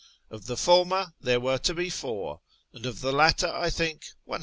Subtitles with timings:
[0.31, 2.41] Of the former there were to be four,
[2.73, 4.39] and of the latter, I think, 150.